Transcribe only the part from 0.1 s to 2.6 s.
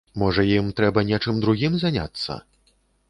Можа, ім трэба нечым другім заняцца.